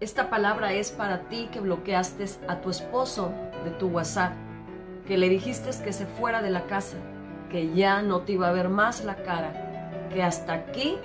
Esta 0.00 0.30
palabra 0.30 0.72
es 0.72 0.92
para 0.92 1.28
ti 1.28 1.50
que 1.52 1.60
bloqueaste 1.60 2.24
a 2.48 2.62
tu 2.62 2.70
esposo 2.70 3.34
de 3.64 3.70
tu 3.72 3.88
WhatsApp, 3.88 4.32
que 5.06 5.18
le 5.18 5.28
dijiste 5.28 5.68
que 5.84 5.92
se 5.92 6.06
fuera 6.06 6.40
de 6.40 6.48
la 6.48 6.64
casa, 6.64 6.96
que 7.50 7.74
ya 7.74 8.00
no 8.00 8.20
te 8.22 8.32
iba 8.32 8.48
a 8.48 8.52
ver 8.52 8.70
más 8.70 9.04
la 9.04 9.16
cara, 9.16 10.08
que 10.10 10.22
hasta 10.22 10.54
aquí 10.54 10.96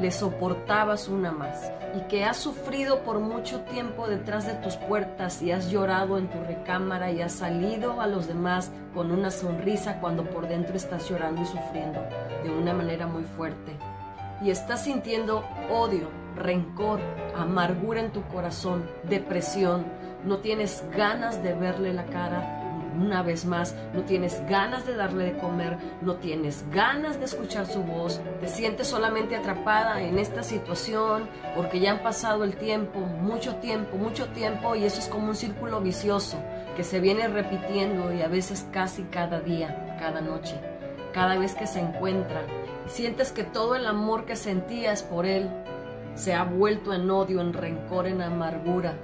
le 0.00 0.12
soportabas 0.12 1.08
una 1.08 1.32
más 1.32 1.72
y 1.96 2.02
que 2.02 2.24
has 2.24 2.36
sufrido 2.36 3.00
por 3.00 3.18
mucho 3.18 3.62
tiempo 3.62 4.06
detrás 4.06 4.46
de 4.46 4.54
tus 4.54 4.76
puertas 4.76 5.42
y 5.42 5.50
has 5.50 5.68
llorado 5.68 6.16
en 6.16 6.28
tu 6.28 6.38
recámara 6.44 7.10
y 7.10 7.20
has 7.20 7.32
salido 7.32 8.00
a 8.00 8.06
los 8.06 8.28
demás 8.28 8.70
con 8.94 9.10
una 9.10 9.32
sonrisa 9.32 9.98
cuando 10.00 10.22
por 10.22 10.46
dentro 10.46 10.76
estás 10.76 11.08
llorando 11.08 11.42
y 11.42 11.46
sufriendo 11.46 12.00
de 12.44 12.50
una 12.50 12.74
manera 12.74 13.08
muy 13.08 13.24
fuerte. 13.24 13.76
Y 14.40 14.50
estás 14.50 14.84
sintiendo 14.84 15.44
odio, 15.68 16.08
rencor, 16.36 17.00
amargura 17.36 18.00
en 18.00 18.12
tu 18.12 18.22
corazón, 18.28 18.84
depresión, 19.08 19.84
no 20.24 20.38
tienes 20.38 20.84
ganas 20.96 21.42
de 21.42 21.54
verle 21.54 21.92
la 21.92 22.04
cara 22.06 22.60
una 22.96 23.22
vez 23.22 23.44
más, 23.44 23.74
no 23.92 24.02
tienes 24.02 24.40
ganas 24.48 24.86
de 24.86 24.94
darle 24.94 25.24
de 25.24 25.38
comer, 25.38 25.76
no 26.00 26.16
tienes 26.16 26.64
ganas 26.70 27.18
de 27.18 27.24
escuchar 27.24 27.66
su 27.66 27.82
voz, 27.82 28.20
te 28.40 28.48
sientes 28.48 28.86
solamente 28.86 29.36
atrapada 29.36 30.00
en 30.00 30.18
esta 30.18 30.42
situación 30.42 31.28
porque 31.56 31.80
ya 31.80 31.92
han 31.92 32.02
pasado 32.02 32.44
el 32.44 32.56
tiempo, 32.56 33.00
mucho 33.00 33.56
tiempo, 33.56 33.96
mucho 33.96 34.28
tiempo 34.28 34.74
y 34.74 34.84
eso 34.84 35.00
es 35.00 35.08
como 35.08 35.28
un 35.28 35.36
círculo 35.36 35.80
vicioso 35.80 36.38
que 36.76 36.84
se 36.84 37.00
viene 37.00 37.28
repitiendo 37.28 38.12
y 38.12 38.22
a 38.22 38.28
veces 38.28 38.66
casi 38.72 39.02
cada 39.04 39.40
día, 39.40 39.96
cada 39.98 40.20
noche, 40.20 40.60
cada 41.12 41.36
vez 41.38 41.54
que 41.54 41.66
se 41.66 41.80
encuentra. 41.80 42.42
Sientes 42.86 43.32
que 43.32 43.44
todo 43.44 43.76
el 43.76 43.86
amor 43.86 44.24
que 44.24 44.36
sentías 44.36 45.02
por 45.02 45.26
él 45.26 45.48
se 46.14 46.34
ha 46.34 46.44
vuelto 46.44 46.92
en 46.92 47.10
odio, 47.10 47.40
en 47.40 47.52
rencor, 47.52 48.06
en 48.06 48.22
amargura, 48.22 48.94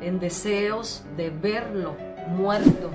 en 0.00 0.18
deseos 0.18 1.04
de 1.16 1.30
verlo 1.30 1.96
muerto, 2.28 2.90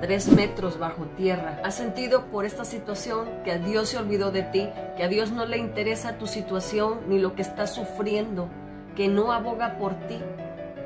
tres 0.00 0.28
metros 0.28 0.78
bajo 0.78 1.04
tierra. 1.16 1.60
Has 1.64 1.74
sentido 1.74 2.26
por 2.26 2.44
esta 2.44 2.64
situación 2.64 3.28
que 3.44 3.52
a 3.52 3.58
Dios 3.58 3.90
se 3.90 3.98
olvidó 3.98 4.30
de 4.30 4.42
ti, 4.42 4.68
que 4.96 5.04
a 5.04 5.08
Dios 5.08 5.30
no 5.30 5.46
le 5.46 5.58
interesa 5.58 6.18
tu 6.18 6.26
situación 6.26 7.00
ni 7.08 7.18
lo 7.18 7.34
que 7.34 7.42
estás 7.42 7.74
sufriendo, 7.74 8.48
que 8.96 9.08
no 9.08 9.32
aboga 9.32 9.78
por 9.78 9.94
ti, 10.08 10.18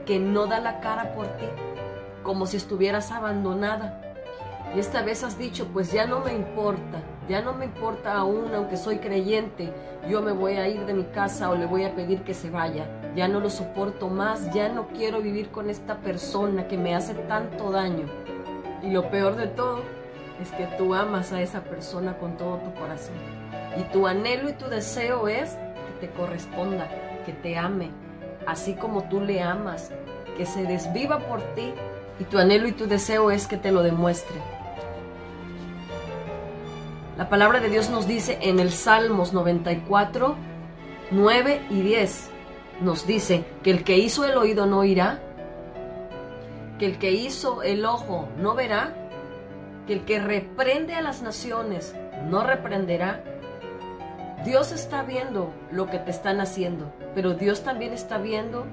que 0.04 0.18
no 0.18 0.46
da 0.46 0.60
la 0.60 0.80
cara 0.80 1.14
por 1.14 1.26
ti, 1.38 1.46
como 2.22 2.46
si 2.46 2.56
estuvieras 2.56 3.12
abandonada. 3.12 4.00
Y 4.74 4.80
esta 4.80 5.02
vez 5.02 5.22
has 5.22 5.38
dicho, 5.38 5.68
pues 5.72 5.92
ya 5.92 6.06
no 6.06 6.20
me 6.20 6.34
importa, 6.34 7.00
ya 7.28 7.40
no 7.40 7.54
me 7.54 7.64
importa 7.64 8.14
aún, 8.14 8.54
aunque 8.54 8.76
soy 8.76 8.98
creyente, 8.98 9.72
yo 10.08 10.20
me 10.20 10.32
voy 10.32 10.54
a 10.54 10.68
ir 10.68 10.84
de 10.84 10.92
mi 10.92 11.04
casa 11.04 11.50
o 11.50 11.54
le 11.54 11.66
voy 11.66 11.84
a 11.84 11.94
pedir 11.94 12.22
que 12.22 12.34
se 12.34 12.50
vaya. 12.50 12.86
Ya 13.16 13.28
no 13.28 13.40
lo 13.40 13.48
soporto 13.48 14.08
más, 14.08 14.52
ya 14.52 14.68
no 14.68 14.88
quiero 14.88 15.22
vivir 15.22 15.50
con 15.50 15.70
esta 15.70 15.96
persona 15.98 16.68
que 16.68 16.76
me 16.76 16.94
hace 16.94 17.14
tanto 17.14 17.70
daño. 17.70 18.06
Y 18.82 18.90
lo 18.90 19.10
peor 19.10 19.36
de 19.36 19.46
todo 19.46 19.80
es 20.42 20.50
que 20.52 20.66
tú 20.76 20.94
amas 20.94 21.32
a 21.32 21.40
esa 21.40 21.62
persona 21.62 22.18
con 22.18 22.36
todo 22.36 22.58
tu 22.58 22.74
corazón. 22.74 23.14
Y 23.78 23.82
tu 23.92 24.06
anhelo 24.06 24.50
y 24.50 24.52
tu 24.52 24.66
deseo 24.66 25.28
es 25.28 25.50
que 25.52 26.06
te 26.06 26.12
corresponda, 26.12 26.88
que 27.24 27.32
te 27.32 27.56
ame, 27.56 27.90
así 28.46 28.74
como 28.74 29.04
tú 29.04 29.20
le 29.20 29.42
amas, 29.42 29.90
que 30.36 30.44
se 30.44 30.64
desviva 30.64 31.20
por 31.20 31.40
ti. 31.54 31.72
Y 32.20 32.24
tu 32.24 32.38
anhelo 32.38 32.68
y 32.68 32.72
tu 32.72 32.86
deseo 32.86 33.30
es 33.30 33.46
que 33.46 33.56
te 33.56 33.72
lo 33.72 33.82
demuestre. 33.82 34.36
La 37.16 37.28
palabra 37.28 37.60
de 37.60 37.68
Dios 37.68 37.90
nos 37.90 38.08
dice 38.08 38.38
en 38.40 38.58
el 38.58 38.72
Salmos 38.72 39.32
94, 39.32 40.34
9 41.12 41.60
y 41.70 41.80
10, 41.80 42.30
nos 42.80 43.06
dice 43.06 43.44
que 43.62 43.70
el 43.70 43.84
que 43.84 43.98
hizo 43.98 44.24
el 44.24 44.36
oído 44.36 44.66
no 44.66 44.80
oirá, 44.80 45.20
que 46.80 46.86
el 46.86 46.98
que 46.98 47.12
hizo 47.12 47.62
el 47.62 47.84
ojo 47.84 48.28
no 48.36 48.56
verá, 48.56 48.94
que 49.86 49.92
el 49.92 50.04
que 50.04 50.18
reprende 50.18 50.96
a 50.96 51.02
las 51.02 51.22
naciones 51.22 51.94
no 52.28 52.42
reprenderá. 52.42 53.22
Dios 54.44 54.72
está 54.72 55.04
viendo 55.04 55.54
lo 55.70 55.86
que 55.86 55.98
te 56.00 56.10
están 56.10 56.40
haciendo, 56.40 56.92
pero 57.14 57.34
Dios 57.34 57.62
también 57.62 57.92
está 57.92 58.18
viendo 58.18 58.66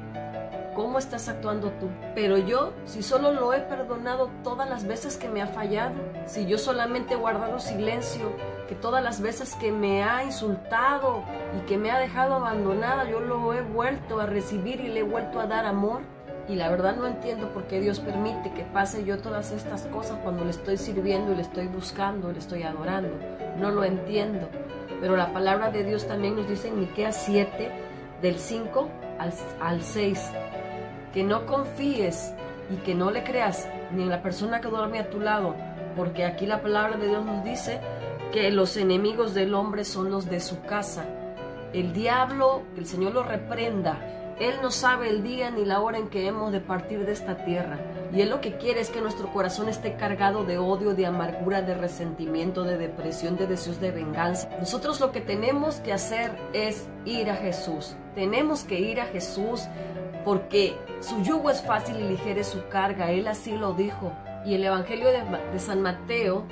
cómo 0.76 1.00
estás 1.00 1.28
actuando 1.30 1.72
tú. 1.72 1.90
Pero 2.16 2.38
yo, 2.38 2.74
si 2.86 3.04
solo 3.04 3.32
lo 3.32 3.54
he 3.54 3.60
perdonado 3.60 4.30
todas 4.44 4.70
las 4.70 4.86
veces 4.86 5.18
que 5.18 5.30
me 5.30 5.42
ha 5.42 5.48
fallado, 5.48 5.96
si 6.26 6.46
yo 6.46 6.58
solamente 6.58 7.14
he 7.14 7.18
guardado 7.18 7.60
silencio, 7.60 8.32
que 8.68 8.76
todas 8.76 9.04
las 9.04 9.22
veces 9.22 9.56
que 9.56 9.72
me 9.72 10.04
ha 10.04 10.24
insultado 10.24 11.24
y 11.58 11.66
que 11.66 11.78
me 11.78 11.92
ha 11.92 12.00
dejado 12.00 12.36
abandonada, 12.36 13.10
yo 13.10 13.20
lo 13.20 13.54
he 13.54 13.62
vuelto 13.62 14.20
a 14.20 14.26
recibir 14.26 14.80
y 14.80 14.88
le 14.88 15.02
he 15.02 15.04
vuelto 15.04 15.40
a 15.40 15.48
dar 15.48 15.66
amor. 15.66 16.02
Y 16.48 16.56
la 16.56 16.70
verdad 16.70 16.96
no 16.96 17.08
entiendo 17.08 17.50
por 17.50 17.68
qué 17.68 17.80
Dios 17.80 18.00
permite 18.00 18.52
que 18.52 18.64
pase 18.64 19.06
yo 19.06 19.20
todas 19.20 19.52
estas 19.52 19.84
cosas 19.84 20.18
cuando 20.24 20.44
le 20.44 20.52
estoy 20.52 20.76
sirviendo 20.78 21.34
le 21.34 21.44
estoy 21.44 21.68
buscando, 21.68 22.32
le 22.32 22.40
estoy 22.40 22.64
adorando. 22.64 23.16
No 23.58 23.72
lo 23.72 23.84
entiendo. 23.84 24.50
Pero 25.00 25.16
la 25.16 25.32
palabra 25.34 25.72
de 25.72 25.84
Dios 25.84 26.08
también 26.08 26.36
nos 26.36 26.48
dice 26.48 26.68
en 26.68 26.80
Miqueas 26.80 27.24
7, 27.26 27.72
del 28.22 28.38
5 28.38 28.88
al, 29.22 29.34
al 29.62 29.82
6, 29.82 30.32
que 31.14 31.24
no 31.24 31.46
confíes 31.46 32.34
y 32.70 32.78
que 32.78 32.96
no 32.96 33.12
le 33.12 33.24
creas 33.24 33.68
ni 33.92 34.04
en 34.04 34.10
la 34.10 34.22
persona 34.22 34.62
que 34.62 34.70
duerme 34.70 35.00
a 35.00 35.10
tu 35.10 35.20
lado, 35.20 35.56
porque 35.96 36.26
aquí 36.26 36.46
la 36.46 36.62
palabra 36.62 36.98
de 36.98 37.08
Dios 37.08 37.26
nos 37.26 37.44
dice 37.44 37.80
que 38.32 38.50
los 38.52 38.78
enemigos 38.78 39.34
del 39.34 39.54
hombre 39.54 39.84
son 39.84 40.10
los 40.10 40.30
de 40.30 40.40
su 40.40 40.62
casa. 40.62 41.06
El 41.74 41.94
diablo, 41.94 42.64
que 42.74 42.82
el 42.82 42.88
Señor 42.88 43.14
lo 43.14 43.24
reprenda, 43.24 44.00
él 44.42 44.56
no 44.64 44.72
sabe 44.72 45.08
el 45.08 45.22
día 45.22 45.52
ni 45.52 45.66
la 45.66 45.82
hora 45.82 46.00
en 46.00 46.10
que 46.10 46.26
hemos 46.26 46.52
de 46.52 46.62
partir 46.62 47.06
de 47.06 47.12
esta 47.12 47.46
tierra. 47.46 47.78
Y 48.12 48.22
Él 48.22 48.32
lo 48.32 48.42
que 48.42 48.58
quiere 48.58 48.82
es 48.82 48.90
que 48.90 49.00
nuestro 49.00 49.32
corazón 49.32 49.70
esté 49.70 49.94
cargado 49.98 50.44
de 50.44 50.58
odio, 50.58 50.96
de 50.96 51.06
amargura, 51.06 51.62
de 51.62 51.76
resentimiento, 51.76 52.64
de 52.64 52.80
depresión, 52.80 53.38
de 53.38 53.46
deseos 53.46 53.80
de 53.80 53.92
venganza. 53.92 54.50
Nosotros 54.60 55.00
lo 55.00 55.12
que 55.12 55.22
tenemos 55.22 55.76
que 55.76 55.94
hacer 55.94 56.36
es 56.54 56.88
ir 57.06 57.30
a 57.30 57.36
Jesús. 57.36 57.96
Tenemos 58.16 58.64
que 58.64 58.80
ir 58.80 59.00
a 59.00 59.06
Jesús 59.06 59.68
porque 60.26 60.76
su 61.02 61.22
yugo 61.22 61.52
es 61.52 61.62
fácil 61.62 61.98
y 61.98 62.10
ligera 62.10 62.42
es 62.42 62.48
su 62.48 62.68
carga. 62.68 63.12
Él 63.12 63.28
así 63.28 63.56
lo 63.56 63.74
dijo. 63.74 64.12
Y 64.44 64.56
el 64.56 64.64
Evangelio 64.64 65.10
de, 65.10 65.60
San 65.60 65.84
Mateo, 65.84 66.46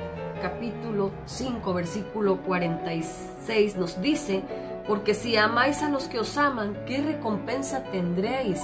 capítulo 0.43 1.09
5, 1.25 1.73
versículo 1.73 2.37
46, 2.43 3.77
nos 3.77 3.99
dice 3.99 4.43
porque 4.89 5.13
si 5.13 5.37
amáis 5.37 5.83
a 5.83 5.89
los 5.89 6.07
que 6.07 6.17
os 6.17 6.35
aman, 6.35 6.75
¿qué 6.87 6.99
recompensa 7.03 7.83
tendréis? 7.91 8.59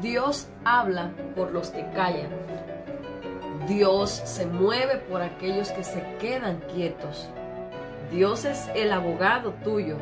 Dios 0.00 0.48
habla 0.64 1.12
por 1.34 1.52
los 1.52 1.68
que 1.68 1.86
callan. 1.90 2.30
Dios 3.68 4.10
se 4.24 4.46
mueve 4.46 4.96
por 4.96 5.20
aquellos 5.20 5.70
que 5.72 5.84
se 5.84 6.02
quedan 6.18 6.62
quietos. 6.72 7.28
Dios 8.10 8.46
es 8.46 8.70
el 8.74 8.90
abogado 8.90 9.52
tuyo. 9.62 9.98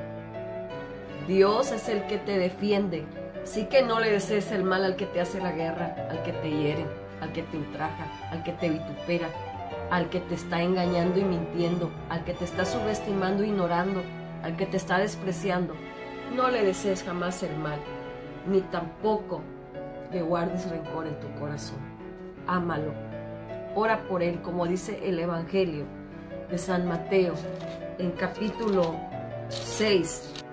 Dios 1.26 1.72
es 1.72 1.88
el 1.88 2.06
que 2.06 2.18
te 2.18 2.38
defiende. 2.38 3.04
Sí 3.42 3.64
que 3.64 3.82
no 3.82 3.98
le 3.98 4.12
desees 4.12 4.52
el 4.52 4.62
mal 4.62 4.84
al 4.84 4.94
que 4.94 5.06
te 5.06 5.20
hace 5.20 5.40
la 5.40 5.50
guerra, 5.50 5.96
al 6.08 6.22
que 6.22 6.34
te 6.34 6.50
hiere, 6.50 6.86
al 7.20 7.32
que 7.32 7.42
te 7.42 7.56
ultraja, 7.56 8.06
al 8.30 8.44
que 8.44 8.52
te 8.52 8.70
vitupera, 8.70 9.26
al 9.90 10.08
que 10.08 10.20
te 10.20 10.36
está 10.36 10.62
engañando 10.62 11.18
y 11.18 11.24
mintiendo, 11.24 11.90
al 12.10 12.22
que 12.22 12.32
te 12.32 12.44
está 12.44 12.64
subestimando 12.64 13.42
e 13.42 13.48
ignorando, 13.48 14.02
al 14.44 14.56
que 14.58 14.66
te 14.66 14.76
está 14.76 14.98
despreciando, 14.98 15.74
no 16.36 16.50
le 16.50 16.62
desees 16.62 17.02
jamás 17.02 17.42
el 17.42 17.56
mal, 17.56 17.78
ni 18.46 18.60
tampoco 18.60 19.40
le 20.12 20.20
guardes 20.20 20.68
rencor 20.68 21.06
en 21.06 21.18
tu 21.18 21.32
corazón. 21.40 21.78
Ámalo. 22.46 22.92
Ora 23.74 24.06
por 24.06 24.22
él, 24.22 24.42
como 24.42 24.66
dice 24.66 25.00
el 25.02 25.18
Evangelio 25.18 25.86
de 26.50 26.58
San 26.58 26.86
Mateo 26.86 27.32
en 27.98 28.10
capítulo 28.10 28.94
6. 29.48 30.44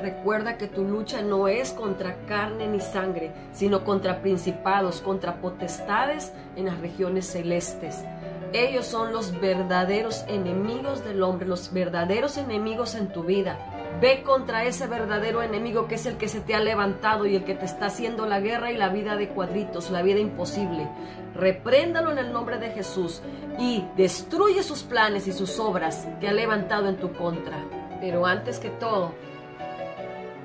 Recuerda 0.00 0.56
que 0.56 0.68
tu 0.68 0.84
lucha 0.84 1.20
no 1.20 1.48
es 1.48 1.72
contra 1.72 2.24
carne 2.26 2.68
ni 2.68 2.78
sangre, 2.78 3.32
sino 3.52 3.82
contra 3.84 4.22
principados, 4.22 5.00
contra 5.00 5.40
potestades 5.40 6.32
en 6.54 6.66
las 6.66 6.78
regiones 6.78 7.26
celestes. 7.26 8.04
Ellos 8.52 8.84
son 8.84 9.14
los 9.14 9.40
verdaderos 9.40 10.24
enemigos 10.28 11.02
del 11.04 11.22
hombre, 11.22 11.48
los 11.48 11.72
verdaderos 11.72 12.36
enemigos 12.36 12.94
en 12.94 13.08
tu 13.08 13.22
vida. 13.22 13.58
Ve 13.98 14.22
contra 14.22 14.64
ese 14.64 14.86
verdadero 14.86 15.42
enemigo 15.42 15.88
que 15.88 15.94
es 15.94 16.04
el 16.04 16.18
que 16.18 16.28
se 16.28 16.40
te 16.40 16.54
ha 16.54 16.60
levantado 16.60 17.24
y 17.24 17.34
el 17.34 17.44
que 17.44 17.54
te 17.54 17.64
está 17.64 17.86
haciendo 17.86 18.26
la 18.26 18.40
guerra 18.40 18.70
y 18.70 18.76
la 18.76 18.90
vida 18.90 19.16
de 19.16 19.28
cuadritos, 19.28 19.90
la 19.90 20.02
vida 20.02 20.18
imposible. 20.18 20.86
Repréndalo 21.34 22.10
en 22.10 22.18
el 22.18 22.32
nombre 22.32 22.58
de 22.58 22.70
Jesús 22.70 23.22
y 23.58 23.86
destruye 23.96 24.62
sus 24.62 24.82
planes 24.82 25.26
y 25.28 25.32
sus 25.32 25.58
obras 25.58 26.06
que 26.20 26.28
ha 26.28 26.32
levantado 26.32 26.88
en 26.88 26.96
tu 26.96 27.10
contra. 27.14 27.56
Pero 28.02 28.26
antes 28.26 28.58
que 28.58 28.68
todo, 28.68 29.14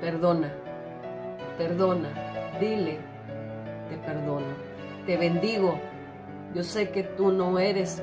perdona, 0.00 0.50
perdona, 1.58 2.08
dile, 2.58 3.00
te 3.90 3.98
perdono, 3.98 4.46
te 5.04 5.16
bendigo 5.18 5.78
yo 6.54 6.62
sé 6.62 6.90
que 6.90 7.02
tú 7.02 7.32
no 7.32 7.58
eres 7.58 8.02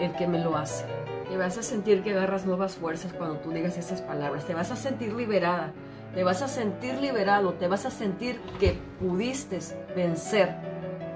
el 0.00 0.12
que 0.12 0.26
me 0.26 0.38
lo 0.38 0.56
hace. 0.56 0.84
Te 1.28 1.36
vas 1.36 1.58
a 1.58 1.62
sentir 1.62 2.02
que 2.02 2.12
agarras 2.12 2.46
nuevas 2.46 2.76
fuerzas 2.76 3.12
cuando 3.12 3.38
tú 3.38 3.50
digas 3.50 3.76
esas 3.76 4.02
palabras. 4.02 4.44
Te 4.44 4.54
vas 4.54 4.70
a 4.70 4.76
sentir 4.76 5.12
liberada. 5.12 5.72
te 6.14 6.22
vas 6.22 6.42
a 6.42 6.48
sentir 6.48 6.94
liberado, 6.98 7.54
te 7.54 7.66
vas 7.66 7.86
a 7.86 7.90
sentir 7.90 8.40
que 8.60 8.78
pudiste 9.00 9.58
vencer 9.96 10.54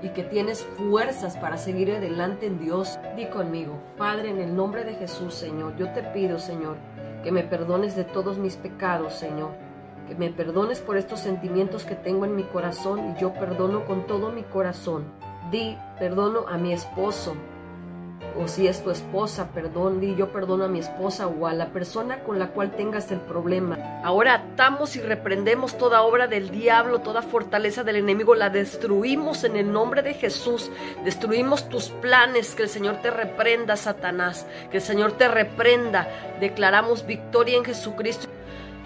y 0.02 0.08
que 0.08 0.24
tienes 0.24 0.64
fuerzas 0.76 1.36
para 1.36 1.56
seguir 1.56 1.92
adelante 1.92 2.46
en 2.46 2.58
Dios. 2.58 2.98
Di 3.16 3.26
conmigo, 3.26 3.78
Padre, 3.96 4.30
en 4.30 4.38
el 4.38 4.56
nombre 4.56 4.84
de 4.84 4.94
Jesús, 4.94 5.34
Señor, 5.34 5.76
yo 5.76 5.92
te 5.92 6.02
pido, 6.02 6.40
Señor, 6.40 6.76
que 7.22 7.30
me 7.30 7.44
perdones 7.44 7.94
de 7.96 8.04
todos 8.04 8.38
mis 8.38 8.56
pecados, 8.56 9.14
Señor. 9.14 9.50
Que 10.08 10.14
me 10.14 10.30
perdones 10.30 10.80
por 10.80 10.96
estos 10.96 11.20
sentimientos 11.20 11.84
que 11.84 11.94
tengo 11.94 12.24
en 12.24 12.34
mi 12.34 12.44
corazón 12.44 13.14
y 13.14 13.20
yo 13.20 13.32
perdono 13.34 13.84
con 13.84 14.06
todo 14.06 14.32
mi 14.32 14.42
corazón. 14.42 15.04
Di, 15.50 15.76
perdono 15.98 16.46
a 16.46 16.56
mi 16.56 16.72
esposo, 16.72 17.34
o 18.36 18.46
si 18.46 18.68
es 18.68 18.82
tu 18.82 18.90
esposa, 18.90 19.48
perdón, 19.52 20.00
di 20.00 20.14
yo 20.14 20.28
perdono 20.28 20.64
a 20.64 20.68
mi 20.68 20.78
esposa 20.78 21.26
o 21.26 21.46
a 21.46 21.52
la 21.52 21.68
persona 21.68 22.20
con 22.20 22.38
la 22.38 22.48
cual 22.48 22.70
tengas 22.72 23.10
el 23.10 23.20
problema. 23.20 23.78
Ahora 24.04 24.34
atamos 24.34 24.96
y 24.96 25.00
reprendemos 25.00 25.76
toda 25.76 26.02
obra 26.02 26.26
del 26.26 26.50
diablo, 26.50 27.00
toda 27.00 27.22
fortaleza 27.22 27.82
del 27.82 27.96
enemigo, 27.96 28.34
la 28.34 28.50
destruimos 28.50 29.44
en 29.44 29.56
el 29.56 29.72
nombre 29.72 30.02
de 30.02 30.14
Jesús. 30.14 30.70
Destruimos 31.04 31.68
tus 31.68 31.88
planes, 31.88 32.54
que 32.54 32.64
el 32.64 32.68
Señor 32.68 32.96
te 33.02 33.10
reprenda, 33.10 33.76
Satanás, 33.76 34.46
que 34.70 34.78
el 34.78 34.82
Señor 34.82 35.12
te 35.12 35.28
reprenda. 35.28 36.08
Declaramos 36.40 37.06
victoria 37.06 37.56
en 37.56 37.64
Jesucristo 37.64 38.28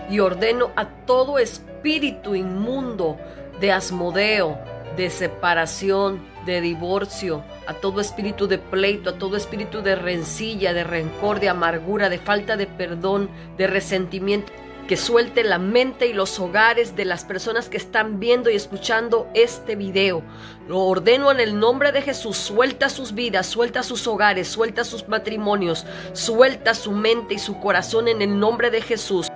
y 0.08 0.20
ordeno 0.20 0.70
a 0.76 0.86
todo 0.86 1.38
espíritu 1.38 2.34
inmundo 2.34 3.18
de 3.60 3.72
Asmodeo, 3.72 4.58
de 4.96 5.10
separación, 5.10 6.20
de 6.46 6.60
divorcio, 6.60 7.42
a 7.66 7.74
todo 7.74 8.00
espíritu 8.00 8.46
de 8.46 8.58
pleito, 8.58 9.10
a 9.10 9.18
todo 9.18 9.36
espíritu 9.36 9.82
de 9.82 9.94
rencilla, 9.94 10.72
de 10.72 10.84
rencor, 10.84 11.40
de 11.40 11.48
amargura, 11.48 12.08
de 12.08 12.18
falta 12.18 12.56
de 12.56 12.66
perdón, 12.66 13.30
de 13.56 13.66
resentimiento, 13.66 14.52
que 14.88 14.96
suelte 14.96 15.44
la 15.44 15.58
mente 15.58 16.08
y 16.08 16.12
los 16.12 16.38
hogares 16.40 16.96
de 16.96 17.04
las 17.04 17.24
personas 17.24 17.68
que 17.68 17.76
están 17.76 18.18
viendo 18.18 18.50
y 18.50 18.56
escuchando 18.56 19.28
este 19.32 19.76
video. 19.76 20.22
Lo 20.68 20.80
ordeno 20.80 21.30
en 21.30 21.40
el 21.40 21.58
nombre 21.58 21.92
de 21.92 22.02
Jesús, 22.02 22.36
suelta 22.36 22.88
sus 22.88 23.14
vidas, 23.14 23.46
suelta 23.46 23.82
sus 23.82 24.06
hogares, 24.06 24.48
suelta 24.48 24.84
sus 24.84 25.08
matrimonios, 25.08 25.86
suelta 26.12 26.74
su 26.74 26.92
mente 26.92 27.34
y 27.34 27.38
su 27.38 27.60
corazón 27.60 28.08
en 28.08 28.22
el 28.22 28.38
nombre 28.38 28.70
de 28.70 28.82
Jesús 28.82 29.28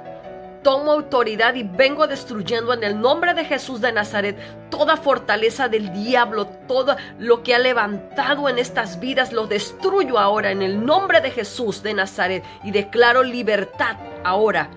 tomo 0.66 0.90
autoridad 0.90 1.54
y 1.54 1.62
vengo 1.62 2.08
destruyendo 2.08 2.74
en 2.74 2.82
el 2.82 3.00
nombre 3.00 3.34
de 3.34 3.44
Jesús 3.44 3.80
de 3.80 3.92
Nazaret 3.92 4.36
toda 4.68 4.96
fortaleza 4.96 5.68
del 5.68 5.92
diablo, 5.92 6.48
todo 6.66 6.96
lo 7.20 7.44
que 7.44 7.54
ha 7.54 7.60
levantado 7.60 8.48
en 8.48 8.58
estas 8.58 8.98
vidas, 8.98 9.32
lo 9.32 9.46
destruyo 9.46 10.18
ahora 10.18 10.50
en 10.50 10.62
el 10.62 10.84
nombre 10.84 11.20
de 11.20 11.30
Jesús 11.30 11.84
de 11.84 11.94
Nazaret 11.94 12.42
y 12.64 12.72
declaro 12.72 13.22
libertad 13.22 13.96
ahora 14.24 14.68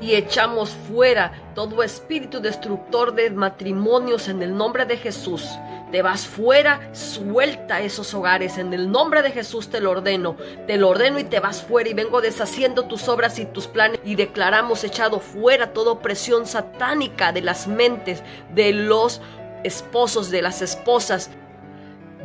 y 0.00 0.14
echamos 0.14 0.70
fuera 0.70 1.32
todo 1.54 1.82
espíritu 1.82 2.40
destructor 2.40 3.14
de 3.14 3.30
matrimonios 3.30 4.28
en 4.28 4.42
el 4.42 4.56
nombre 4.56 4.86
de 4.86 4.96
Jesús. 4.96 5.46
Te 5.90 6.02
vas 6.02 6.26
fuera, 6.26 6.88
suelta 6.92 7.80
esos 7.80 8.14
hogares. 8.14 8.58
En 8.58 8.72
el 8.72 8.90
nombre 8.90 9.22
de 9.22 9.32
Jesús 9.32 9.68
te 9.68 9.80
lo 9.80 9.90
ordeno. 9.90 10.36
Te 10.66 10.76
lo 10.76 10.88
ordeno 10.88 11.18
y 11.18 11.24
te 11.24 11.40
vas 11.40 11.62
fuera 11.62 11.90
y 11.90 11.94
vengo 11.94 12.20
deshaciendo 12.20 12.84
tus 12.84 13.08
obras 13.08 13.38
y 13.40 13.46
tus 13.46 13.66
planes 13.66 14.00
y 14.04 14.14
declaramos 14.14 14.84
echado 14.84 15.18
fuera 15.18 15.72
toda 15.72 15.92
opresión 15.92 16.46
satánica 16.46 17.32
de 17.32 17.42
las 17.42 17.66
mentes 17.66 18.22
de 18.54 18.72
los 18.72 19.20
esposos, 19.64 20.30
de 20.30 20.42
las 20.42 20.62
esposas, 20.62 21.30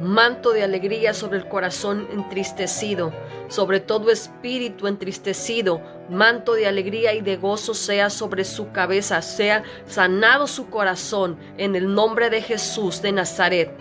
manto 0.02 0.52
de 0.52 0.64
alegría 0.64 1.14
sobre 1.14 1.38
el 1.38 1.48
corazón 1.48 2.08
entristecido, 2.12 3.14
sobre 3.48 3.80
todo 3.80 4.12
espíritu 4.12 4.88
entristecido, 4.88 5.82
manto 6.10 6.54
de 6.54 6.68
alegría 6.68 7.14
y 7.14 7.22
de 7.22 7.38
gozo 7.38 7.74
sea 7.74 8.10
sobre 8.10 8.44
su 8.44 8.72
cabeza, 8.72 9.22
sea 9.22 9.64
sanado 9.86 10.48
su 10.48 10.70
corazón 10.70 11.38
en 11.58 11.76
el 11.76 11.94
nombre 11.94 12.30
de 12.30 12.42
Jesús 12.42 13.02
de 13.02 13.12
Nazaret. 13.12 13.72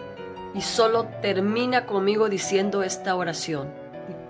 Y 0.55 0.61
solo 0.61 1.09
termina 1.21 1.87
conmigo 1.87 2.29
diciendo 2.29 2.83
esta 2.83 3.17
oración. 3.17 3.69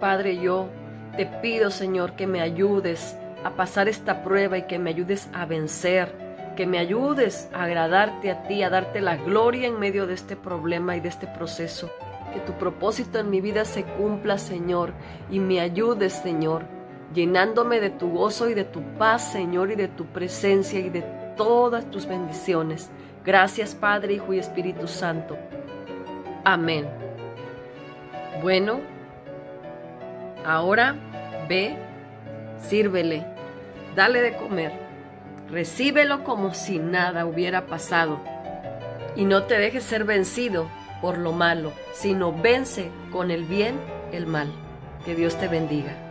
Padre, 0.01 0.39
yo 0.39 0.69
te 1.17 1.27
pido, 1.27 1.71
Señor, 1.71 2.17
que 2.17 2.27
me 2.27 2.41
ayudes 2.41 3.17
a 3.45 3.51
pasar 3.51 3.89
esta 3.89 4.23
prueba 4.23 4.57
y 4.57 4.63
que 4.63 4.79
me 4.79 4.91
ayudes 4.91 5.29
a 5.35 5.45
vencer 5.45 6.24
que 6.55 6.67
me 6.67 6.79
ayudes 6.79 7.49
a 7.53 7.65
agradarte 7.65 8.31
a 8.31 8.43
ti, 8.45 8.63
a 8.63 8.71
darte 8.71 9.01
la 9.01 9.17
gloria 9.17 9.69
en 9.69 9.79
medio 9.79 10.07
de 10.07 10.15
este 10.15 10.37
problema 10.37 10.97
y 10.97 11.01
de 11.01 11.09
este 11.09 11.27
proceso. 11.27 11.91
Que 12.33 12.41
tu 12.41 12.53
propósito 12.55 13.19
en 13.19 13.31
mi 13.31 13.41
vida 13.41 13.65
se 13.65 13.85
cumpla, 13.85 14.39
Señor, 14.39 14.93
y 15.31 15.39
me 15.39 15.61
ayudes, 15.61 16.13
Señor, 16.13 16.65
llenándome 17.13 17.81
de 17.81 17.91
tu 17.91 18.11
gozo 18.11 18.49
y 18.49 18.55
de 18.55 18.65
tu 18.65 18.83
paz, 18.99 19.33
Señor, 19.33 19.71
y 19.71 19.77
de 19.77 19.89
tu 19.89 20.07
presencia 20.07 20.81
y 20.81 20.91
de 20.91 21.03
todas 21.37 21.91
tus 21.91 22.07
bendiciones. 22.07 22.91
Gracias, 23.25 23.75
Padre, 23.75 24.15
Hijo 24.15 24.33
y 24.33 24.39
Espíritu 24.39 24.87
Santo. 24.87 25.37
Amén. 26.45 26.89
Bueno, 28.43 28.81
ahora 30.45 30.97
ve, 31.49 31.77
sírvele, 32.59 33.25
dale 33.95 34.21
de 34.21 34.37
comer 34.37 34.84
Recíbelo 35.55 36.25
como 36.25 36.53
si 36.53 36.81
nada 36.81 37.27
hubiera 37.27 37.67
pasado. 37.67 38.19
Y 39.15 39.25
no 39.25 39.45
te 39.45 39.57
dejes 39.57 39.85
ser 39.85 40.03
vencido 40.03 40.69
por 41.01 41.17
lo 41.17 41.31
malo, 41.31 41.73
sino 41.93 42.33
vence 42.33 42.91
con 43.13 43.31
el 43.31 43.45
bien 43.45 43.79
el 44.11 44.27
mal. 44.27 44.53
Que 45.05 45.15
Dios 45.15 45.39
te 45.39 45.47
bendiga. 45.47 46.04